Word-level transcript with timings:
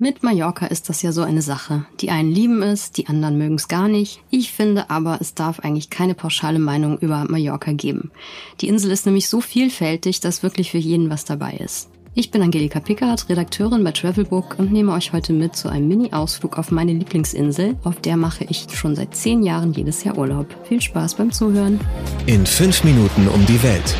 Mit 0.00 0.22
Mallorca 0.22 0.66
ist 0.66 0.88
das 0.88 1.02
ja 1.02 1.10
so 1.10 1.22
eine 1.22 1.42
Sache. 1.42 1.84
Die 2.00 2.10
einen 2.10 2.30
lieben 2.30 2.62
es, 2.62 2.92
die 2.92 3.08
anderen 3.08 3.36
mögen 3.36 3.56
es 3.56 3.66
gar 3.66 3.88
nicht. 3.88 4.20
Ich 4.30 4.52
finde 4.52 4.90
aber, 4.90 5.18
es 5.20 5.34
darf 5.34 5.58
eigentlich 5.58 5.90
keine 5.90 6.14
pauschale 6.14 6.60
Meinung 6.60 6.98
über 6.98 7.24
Mallorca 7.28 7.72
geben. 7.72 8.12
Die 8.60 8.68
Insel 8.68 8.92
ist 8.92 9.06
nämlich 9.06 9.28
so 9.28 9.40
vielfältig, 9.40 10.20
dass 10.20 10.44
wirklich 10.44 10.70
für 10.70 10.78
jeden 10.78 11.10
was 11.10 11.24
dabei 11.24 11.54
ist. 11.54 11.88
Ich 12.14 12.30
bin 12.30 12.42
Angelika 12.42 12.78
Pickard, 12.78 13.28
Redakteurin 13.28 13.82
bei 13.82 13.90
Travelbook 13.90 14.56
und 14.60 14.72
nehme 14.72 14.92
euch 14.92 15.12
heute 15.12 15.32
mit 15.32 15.56
zu 15.56 15.68
einem 15.68 15.88
Mini-Ausflug 15.88 16.58
auf 16.58 16.70
meine 16.70 16.92
Lieblingsinsel. 16.92 17.74
Auf 17.82 18.00
der 18.00 18.16
mache 18.16 18.44
ich 18.44 18.68
schon 18.72 18.94
seit 18.94 19.16
zehn 19.16 19.42
Jahren 19.42 19.72
jedes 19.72 20.04
Jahr 20.04 20.16
Urlaub. 20.16 20.46
Viel 20.68 20.80
Spaß 20.80 21.16
beim 21.16 21.32
Zuhören. 21.32 21.80
In 22.26 22.46
fünf 22.46 22.84
Minuten 22.84 23.26
um 23.26 23.44
die 23.46 23.60
Welt. 23.64 23.96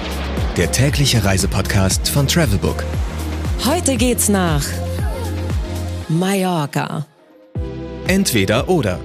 Der 0.57 0.71
tägliche 0.71 1.25
Reisepodcast 1.25 2.09
von 2.09 2.29
Travelbook. 2.29 2.85
Heute 3.65 3.97
geht's 3.97 4.29
nach 4.29 4.65
Mallorca. 6.09 7.07
Entweder 8.07 8.69
oder. 8.69 8.99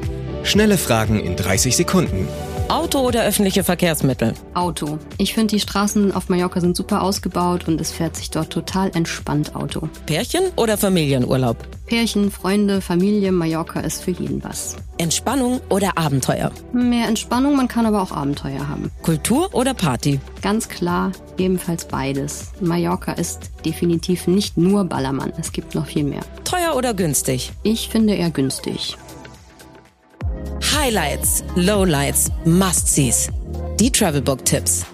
Schnelle 0.44 0.77
Fragen 0.77 1.20
in 1.20 1.35
30 1.35 1.75
Sekunden. 1.75 2.27
Auto 2.70 2.99
oder 2.99 3.23
öffentliche 3.23 3.63
Verkehrsmittel? 3.63 4.34
Auto. 4.53 4.98
Ich 5.17 5.34
finde, 5.34 5.55
die 5.55 5.59
Straßen 5.59 6.12
auf 6.13 6.30
Mallorca 6.30 6.59
sind 6.59 6.76
super 6.76 7.03
ausgebaut 7.03 7.67
und 7.67 7.80
es 7.80 7.91
fährt 7.91 8.16
sich 8.16 8.30
dort 8.31 8.49
total 8.49 8.91
entspannt 8.95 9.55
Auto. 9.55 9.89
Pärchen 10.05 10.44
oder 10.55 10.77
Familienurlaub? 10.77 11.58
Pärchen, 11.86 12.31
Freunde, 12.31 12.81
Familie, 12.81 13.31
Mallorca 13.31 13.81
ist 13.81 14.03
für 14.03 14.12
jeden 14.12 14.44
was. 14.44 14.77
Entspannung 14.98 15.59
oder 15.70 15.98
Abenteuer? 15.98 16.52
Mehr 16.72 17.08
Entspannung, 17.08 17.55
man 17.55 17.67
kann 17.67 17.86
aber 17.86 18.02
auch 18.02 18.12
Abenteuer 18.12 18.67
haben. 18.67 18.89
Kultur 19.02 19.53
oder 19.53 19.73
Party? 19.73 20.20
Ganz 20.41 20.70
klar, 20.70 21.11
ebenfalls 21.38 21.86
beides. 21.86 22.52
Mallorca 22.61 23.11
ist 23.14 23.52
definitiv 23.66 24.27
nicht 24.27 24.58
nur 24.58 24.86
Ballermann, 24.86 25.34
es 25.38 25.52
gibt 25.52 25.75
noch 25.75 25.88
viel 25.88 26.03
mehr. 26.05 26.22
Teuer 26.44 26.75
oder 26.75 26.94
günstig? 26.94 27.52
Ich 27.64 27.89
finde 27.89 28.16
eher 28.16 28.31
günstig. 28.31 28.98
Highlights, 30.84 31.45
Lowlights, 31.56 32.30
Must-Sees. 32.44 33.30
Die 33.80 33.89
Travelbook-Tipps. 33.89 34.86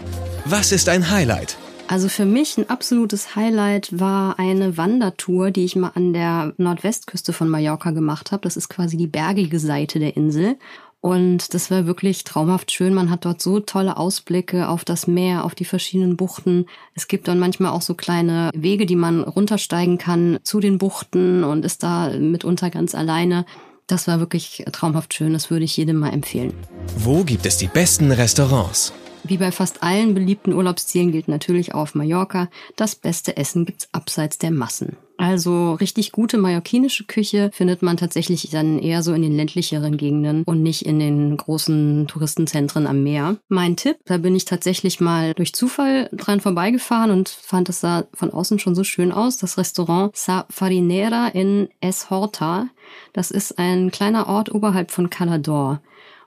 Was 0.46 0.72
ist 0.72 0.88
ein 0.88 1.10
Highlight? 1.10 1.58
Also 1.88 2.10
für 2.10 2.26
mich 2.26 2.60
ein 2.60 2.70
absolutes 2.70 3.36
Highlight 3.36 4.00
war 4.00 4.38
eine 4.38 4.78
Wandertour, 4.78 5.50
die 5.50 5.66
ich 5.66 5.76
mal 5.76 5.94
an 5.96 6.14
der 6.14 6.54
Nordwestküste 6.58 7.34
von 7.34 7.50
Mallorca 7.50 7.90
gemacht 7.90 8.32
habe. 8.32 8.44
Das 8.44 8.56
ist 8.56 8.70
quasi 8.70 8.98
die 8.98 9.08
bergige 9.08 9.58
Seite 9.58 9.98
der 9.98 10.16
Insel. 10.16 10.60
Und 11.02 11.56
das 11.56 11.72
war 11.72 11.88
wirklich 11.88 12.24
traumhaft 12.24 12.72
schön. 12.72 12.94
Man 12.94 13.10
hat 13.10 13.26
dort 13.26 13.42
so 13.42 13.60
tolle 13.60 13.98
Ausblicke 13.98 14.68
auf 14.70 14.86
das 14.86 15.08
Meer, 15.08 15.44
auf 15.44 15.56
die 15.56 15.66
verschiedenen 15.66 16.18
Buchten. 16.18 16.68
Es 16.94 17.08
gibt 17.08 17.28
dann 17.28 17.40
manchmal 17.40 17.72
auch 17.72 17.82
so 17.82 17.96
kleine 17.96 18.52
Wege, 18.54 18.86
die 18.86 18.96
man 18.96 19.24
runtersteigen 19.24 19.98
kann 19.98 20.38
zu 20.44 20.60
den 20.60 20.78
Buchten 20.78 21.44
und 21.44 21.66
ist 21.66 21.82
da 21.82 22.10
mitunter 22.10 22.70
ganz 22.70 22.94
alleine. 22.94 23.46
Das 23.90 24.08
war 24.08 24.20
wirklich 24.20 24.64
traumhaft 24.72 25.16
schön, 25.16 25.34
das 25.34 25.50
würde 25.50 25.66
ich 25.66 25.76
jedem 25.76 25.98
mal 25.98 26.14
empfehlen. 26.14 26.54
Wo 26.96 27.24
gibt 27.24 27.48
es 27.48 27.58
die 27.58 27.68
besten 27.68 28.12
Restaurants? 28.12 28.94
Wie 29.24 29.38
bei 29.38 29.52
fast 29.52 29.82
allen 29.82 30.14
beliebten 30.14 30.54
Urlaubszielen 30.54 31.12
gilt 31.12 31.28
natürlich 31.28 31.74
auch 31.74 31.82
auf 31.82 31.96
Mallorca, 31.96 32.50
das 32.76 32.96
beste 32.96 33.36
Essen 33.36 33.66
gibt's 33.66 33.90
abseits 33.92 34.38
der 34.38 34.52
Massen. 34.52 34.96
Also 35.20 35.74
richtig 35.74 36.14
gute 36.14 36.38
mallorquinische 36.38 37.04
Küche 37.04 37.50
findet 37.54 37.82
man 37.82 37.98
tatsächlich 37.98 38.50
dann 38.52 38.80
eher 38.80 39.04
so 39.04 39.12
in 39.12 39.22
den 39.22 39.36
ländlicheren 39.36 39.98
Gegenden 39.98 40.44
und 40.44 40.64
nicht 40.64 40.86
in 40.86 40.98
den 40.98 41.36
großen 41.36 42.08
Touristenzentren 42.08 42.88
am 42.88 43.04
Meer. 43.04 43.36
Mein 43.50 43.76
Tipp, 43.76 43.98
da 44.06 44.18
bin 44.18 44.34
ich 44.34 44.46
tatsächlich 44.46 45.02
mal 45.02 45.34
durch 45.34 45.54
Zufall 45.54 46.10
dran 46.14 46.40
vorbeigefahren 46.40 47.12
und 47.12 47.28
fand 47.28 47.68
es 47.68 47.82
sah 47.82 48.06
von 48.14 48.32
außen 48.32 48.60
schon 48.60 48.76
so 48.76 48.86
schön 48.86 49.12
aus. 49.12 49.38
Das 49.38 49.58
Restaurant 49.58 50.16
Sa 50.16 50.46
Farinera 50.50 51.28
in 51.28 51.68
Es 51.82 52.10
Horta. 52.10 52.70
Das 53.12 53.30
ist 53.30 53.60
ein 53.60 53.92
kleiner 53.92 54.28
Ort 54.28 54.56
oberhalb 54.56 54.90
von 54.90 55.10
Calador. 55.10 55.82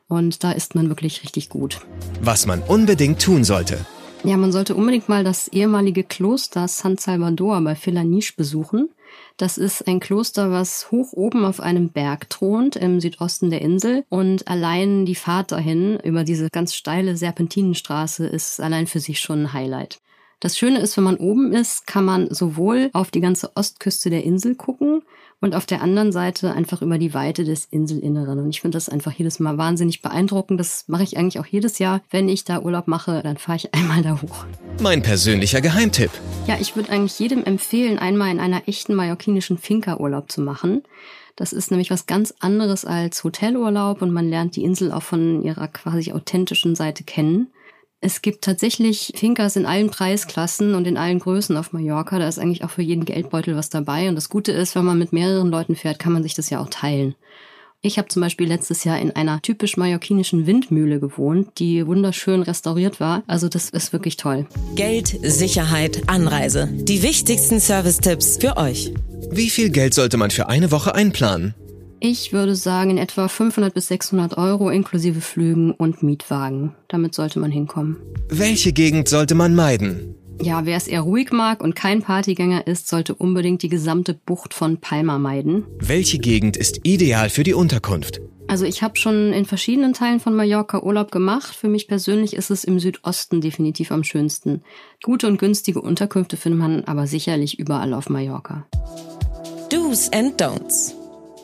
Und 0.06 0.44
da 0.44 0.52
isst 0.52 0.74
man 0.74 0.90
wirklich 0.90 1.22
richtig 1.22 1.48
gut. 1.48 1.80
Was 2.20 2.44
man 2.44 2.60
unbedingt 2.60 3.22
tun 3.22 3.44
sollte. 3.44 3.86
Ja, 4.24 4.36
man 4.36 4.52
sollte 4.52 4.76
unbedingt 4.76 5.08
mal 5.08 5.24
das 5.24 5.48
ehemalige 5.48 6.04
Kloster 6.04 6.68
San 6.68 6.96
Salvador 6.96 7.60
bei 7.60 7.74
Filaniche 7.74 8.34
besuchen. 8.36 8.88
Das 9.36 9.58
ist 9.58 9.88
ein 9.88 9.98
Kloster, 9.98 10.52
was 10.52 10.92
hoch 10.92 11.12
oben 11.12 11.44
auf 11.44 11.58
einem 11.58 11.88
Berg 11.88 12.30
thront 12.30 12.76
im 12.76 13.00
Südosten 13.00 13.50
der 13.50 13.62
Insel 13.62 14.04
und 14.10 14.46
allein 14.46 15.06
die 15.06 15.16
Fahrt 15.16 15.50
dahin 15.50 15.98
über 16.04 16.22
diese 16.22 16.50
ganz 16.50 16.74
steile 16.76 17.16
Serpentinenstraße 17.16 18.24
ist 18.24 18.60
allein 18.60 18.86
für 18.86 19.00
sich 19.00 19.18
schon 19.18 19.40
ein 19.40 19.52
Highlight. 19.52 20.00
Das 20.42 20.58
Schöne 20.58 20.80
ist, 20.80 20.96
wenn 20.96 21.04
man 21.04 21.18
oben 21.18 21.52
ist, 21.52 21.86
kann 21.86 22.04
man 22.04 22.34
sowohl 22.34 22.90
auf 22.94 23.12
die 23.12 23.20
ganze 23.20 23.54
Ostküste 23.54 24.10
der 24.10 24.24
Insel 24.24 24.56
gucken 24.56 25.02
und 25.40 25.54
auf 25.54 25.66
der 25.66 25.82
anderen 25.82 26.10
Seite 26.10 26.52
einfach 26.52 26.82
über 26.82 26.98
die 26.98 27.14
Weite 27.14 27.44
des 27.44 27.66
Inselinneren. 27.66 28.40
Und 28.40 28.50
ich 28.50 28.60
finde 28.60 28.74
das 28.74 28.88
einfach 28.88 29.12
jedes 29.12 29.38
Mal 29.38 29.56
wahnsinnig 29.56 30.02
beeindruckend. 30.02 30.58
Das 30.58 30.88
mache 30.88 31.04
ich 31.04 31.16
eigentlich 31.16 31.38
auch 31.38 31.46
jedes 31.46 31.78
Jahr. 31.78 32.00
Wenn 32.10 32.28
ich 32.28 32.42
da 32.42 32.60
Urlaub 32.60 32.88
mache, 32.88 33.22
dann 33.22 33.36
fahre 33.36 33.58
ich 33.58 33.72
einmal 33.76 34.02
da 34.02 34.20
hoch. 34.20 34.44
Mein 34.80 35.00
persönlicher 35.00 35.60
Geheimtipp. 35.60 36.10
Ja, 36.48 36.56
ich 36.60 36.74
würde 36.74 36.90
eigentlich 36.90 37.20
jedem 37.20 37.44
empfehlen, 37.44 38.00
einmal 38.00 38.32
in 38.32 38.40
einer 38.40 38.66
echten 38.66 38.96
mallorquinischen 38.96 39.58
Finca 39.58 39.98
Urlaub 39.98 40.32
zu 40.32 40.40
machen. 40.40 40.82
Das 41.36 41.52
ist 41.52 41.70
nämlich 41.70 41.92
was 41.92 42.06
ganz 42.06 42.34
anderes 42.40 42.84
als 42.84 43.22
Hotelurlaub 43.22 44.02
und 44.02 44.10
man 44.10 44.28
lernt 44.28 44.56
die 44.56 44.64
Insel 44.64 44.90
auch 44.90 45.04
von 45.04 45.44
ihrer 45.44 45.68
quasi 45.68 46.10
authentischen 46.10 46.74
Seite 46.74 47.04
kennen. 47.04 47.46
Es 48.04 48.20
gibt 48.20 48.42
tatsächlich 48.42 49.12
Finkers 49.14 49.54
in 49.54 49.64
allen 49.64 49.88
Preisklassen 49.88 50.74
und 50.74 50.88
in 50.88 50.96
allen 50.96 51.20
Größen 51.20 51.56
auf 51.56 51.72
Mallorca. 51.72 52.18
Da 52.18 52.26
ist 52.26 52.40
eigentlich 52.40 52.64
auch 52.64 52.70
für 52.70 52.82
jeden 52.82 53.04
Geldbeutel 53.04 53.54
was 53.54 53.70
dabei. 53.70 54.08
Und 54.08 54.16
das 54.16 54.28
Gute 54.28 54.50
ist, 54.50 54.74
wenn 54.74 54.84
man 54.84 54.98
mit 54.98 55.12
mehreren 55.12 55.50
Leuten 55.50 55.76
fährt, 55.76 56.00
kann 56.00 56.12
man 56.12 56.24
sich 56.24 56.34
das 56.34 56.50
ja 56.50 56.60
auch 56.60 56.68
teilen. 56.68 57.14
Ich 57.80 57.98
habe 57.98 58.08
zum 58.08 58.20
Beispiel 58.20 58.48
letztes 58.48 58.82
Jahr 58.82 58.98
in 58.98 59.12
einer 59.12 59.40
typisch 59.40 59.76
mallorquinischen 59.76 60.48
Windmühle 60.48 60.98
gewohnt, 60.98 61.60
die 61.60 61.86
wunderschön 61.86 62.42
restauriert 62.42 62.98
war. 62.98 63.22
Also 63.28 63.48
das 63.48 63.70
ist 63.70 63.92
wirklich 63.92 64.16
toll. 64.16 64.46
Geld, 64.74 65.16
Sicherheit, 65.22 66.02
Anreise. 66.08 66.68
Die 66.72 67.04
wichtigsten 67.04 67.60
Service-Tipps 67.60 68.38
für 68.38 68.56
euch. 68.56 68.92
Wie 69.30 69.48
viel 69.48 69.70
Geld 69.70 69.94
sollte 69.94 70.16
man 70.16 70.32
für 70.32 70.48
eine 70.48 70.72
Woche 70.72 70.96
einplanen? 70.96 71.54
Ich 72.04 72.32
würde 72.32 72.56
sagen, 72.56 72.90
in 72.90 72.98
etwa 72.98 73.28
500 73.28 73.72
bis 73.72 73.86
600 73.86 74.36
Euro 74.36 74.70
inklusive 74.70 75.20
Flügen 75.20 75.70
und 75.70 76.02
Mietwagen. 76.02 76.74
Damit 76.88 77.14
sollte 77.14 77.38
man 77.38 77.52
hinkommen. 77.52 77.96
Welche 78.28 78.72
Gegend 78.72 79.06
sollte 79.06 79.36
man 79.36 79.54
meiden? 79.54 80.16
Ja, 80.42 80.66
wer 80.66 80.76
es 80.76 80.88
eher 80.88 81.02
ruhig 81.02 81.30
mag 81.30 81.62
und 81.62 81.76
kein 81.76 82.02
Partygänger 82.02 82.66
ist, 82.66 82.88
sollte 82.88 83.14
unbedingt 83.14 83.62
die 83.62 83.68
gesamte 83.68 84.14
Bucht 84.14 84.52
von 84.52 84.78
Palma 84.78 85.20
meiden. 85.20 85.64
Welche 85.78 86.18
Gegend 86.18 86.56
ist 86.56 86.80
ideal 86.82 87.30
für 87.30 87.44
die 87.44 87.54
Unterkunft? 87.54 88.20
Also 88.48 88.64
ich 88.64 88.82
habe 88.82 88.96
schon 88.96 89.32
in 89.32 89.44
verschiedenen 89.44 89.92
Teilen 89.92 90.18
von 90.18 90.34
Mallorca 90.34 90.82
Urlaub 90.82 91.12
gemacht. 91.12 91.54
Für 91.54 91.68
mich 91.68 91.86
persönlich 91.86 92.34
ist 92.34 92.50
es 92.50 92.64
im 92.64 92.80
Südosten 92.80 93.40
definitiv 93.40 93.92
am 93.92 94.02
schönsten. 94.02 94.62
Gute 95.04 95.28
und 95.28 95.38
günstige 95.38 95.80
Unterkünfte 95.80 96.36
findet 96.36 96.58
man 96.58 96.84
aber 96.84 97.06
sicherlich 97.06 97.60
überall 97.60 97.94
auf 97.94 98.10
Mallorca. 98.10 98.66
Do's 99.70 100.10
and 100.12 100.42
Don'ts. 100.42 101.00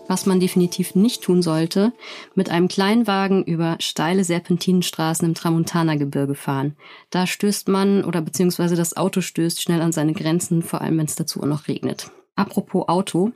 Was 0.09 0.27
man 0.27 0.41
definitiv 0.41 0.95
nicht 0.95 1.23
tun 1.23 1.43
sollte, 1.43 1.93
mit 2.35 2.51
einem 2.51 2.67
Kleinwagen 2.67 3.45
über 3.45 3.77
steile 3.79 4.25
Serpentinenstraßen 4.25 5.29
im 5.29 5.35
Tramontana-Gebirge 5.35 6.35
fahren. 6.35 6.77
Da 7.11 7.27
stößt 7.27 7.69
man 7.69 8.05
oder 8.05 8.23
beziehungsweise 8.23 8.75
das 8.75 8.97
Auto 8.97 9.21
stößt 9.21 9.63
schnell 9.63 9.83
an 9.83 9.93
seine 9.93 10.15
Grenzen, 10.15 10.63
vor 10.63 10.81
allem 10.81 10.99
wenn 10.99 11.07
es 11.07 11.15
dazu 11.15 11.43
auch 11.43 11.47
noch 11.47 11.69
regnet. 11.69 12.11
Apropos 12.35 12.89
Auto. 12.89 13.33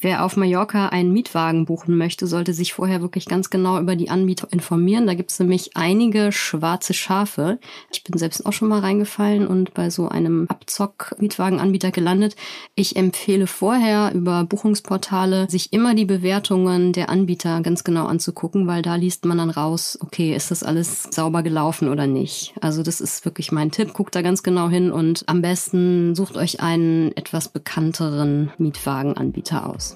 Wer 0.00 0.24
auf 0.24 0.36
Mallorca 0.36 0.90
einen 0.90 1.12
Mietwagen 1.12 1.64
buchen 1.64 1.96
möchte, 1.96 2.28
sollte 2.28 2.52
sich 2.52 2.72
vorher 2.72 3.00
wirklich 3.00 3.26
ganz 3.26 3.50
genau 3.50 3.80
über 3.80 3.96
die 3.96 4.10
Anbieter 4.10 4.46
informieren. 4.52 5.08
Da 5.08 5.14
gibt 5.14 5.32
es 5.32 5.40
nämlich 5.40 5.76
einige 5.76 6.30
schwarze 6.30 6.94
Schafe. 6.94 7.58
Ich 7.90 8.04
bin 8.04 8.16
selbst 8.16 8.46
auch 8.46 8.52
schon 8.52 8.68
mal 8.68 8.78
reingefallen 8.78 9.48
und 9.48 9.74
bei 9.74 9.90
so 9.90 10.08
einem 10.08 10.46
Abzock-Mietwagenanbieter 10.48 11.90
gelandet. 11.90 12.36
Ich 12.76 12.94
empfehle 12.94 13.48
vorher 13.48 14.12
über 14.14 14.44
Buchungsportale 14.44 15.50
sich 15.50 15.72
immer 15.72 15.96
die 15.96 16.04
Bewertungen 16.04 16.92
der 16.92 17.10
Anbieter 17.10 17.60
ganz 17.62 17.82
genau 17.82 18.06
anzugucken, 18.06 18.68
weil 18.68 18.82
da 18.82 18.94
liest 18.94 19.24
man 19.24 19.38
dann 19.38 19.50
raus, 19.50 19.98
okay, 20.00 20.32
ist 20.32 20.52
das 20.52 20.62
alles 20.62 21.08
sauber 21.10 21.42
gelaufen 21.42 21.88
oder 21.88 22.06
nicht. 22.06 22.54
Also 22.60 22.84
das 22.84 23.00
ist 23.00 23.24
wirklich 23.24 23.50
mein 23.50 23.72
Tipp. 23.72 23.94
Guckt 23.94 24.14
da 24.14 24.22
ganz 24.22 24.44
genau 24.44 24.68
hin 24.68 24.92
und 24.92 25.24
am 25.26 25.42
besten 25.42 26.14
sucht 26.14 26.36
euch 26.36 26.60
einen 26.60 27.16
etwas 27.16 27.48
bekannteren 27.48 28.52
Mietwagenanbieter 28.58 29.68
aus. 29.68 29.87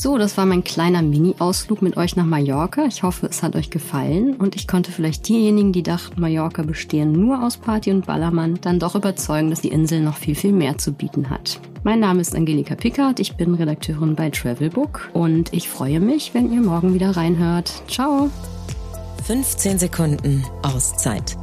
So, 0.00 0.16
das 0.16 0.36
war 0.36 0.46
mein 0.46 0.62
kleiner 0.62 1.02
Mini-Ausflug 1.02 1.82
mit 1.82 1.96
euch 1.96 2.14
nach 2.14 2.24
Mallorca. 2.24 2.84
Ich 2.84 3.02
hoffe, 3.02 3.26
es 3.26 3.42
hat 3.42 3.56
euch 3.56 3.68
gefallen 3.68 4.36
und 4.36 4.54
ich 4.54 4.68
konnte 4.68 4.92
vielleicht 4.92 5.28
diejenigen, 5.28 5.72
die 5.72 5.82
dachten, 5.82 6.20
Mallorca 6.20 6.62
bestehen 6.62 7.10
nur 7.10 7.42
aus 7.42 7.56
Party 7.56 7.90
und 7.90 8.06
Ballermann, 8.06 8.60
dann 8.60 8.78
doch 8.78 8.94
überzeugen, 8.94 9.50
dass 9.50 9.60
die 9.60 9.72
Insel 9.72 10.00
noch 10.00 10.16
viel, 10.16 10.36
viel 10.36 10.52
mehr 10.52 10.78
zu 10.78 10.92
bieten 10.92 11.30
hat. 11.30 11.58
Mein 11.82 11.98
Name 11.98 12.20
ist 12.20 12.36
Angelika 12.36 12.76
Pickard, 12.76 13.18
ich 13.18 13.34
bin 13.34 13.54
Redakteurin 13.54 14.14
bei 14.14 14.30
Travelbook 14.30 15.10
und 15.14 15.52
ich 15.52 15.68
freue 15.68 15.98
mich, 15.98 16.32
wenn 16.32 16.52
ihr 16.52 16.60
morgen 16.60 16.94
wieder 16.94 17.16
reinhört. 17.16 17.82
Ciao! 17.88 18.30
15 19.26 19.80
Sekunden 19.80 20.44
Auszeit 20.62 21.36